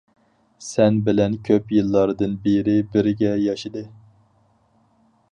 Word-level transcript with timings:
سەن 0.67 0.95
بىلەن 1.09 1.35
كۆپ 1.49 1.73
يىللاردىن 1.75 2.33
بېرى 2.47 2.75
بىرگە 2.95 3.33
ياشىدى. 3.43 3.83